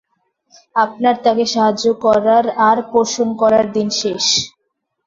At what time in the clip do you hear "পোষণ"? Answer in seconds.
2.91-3.27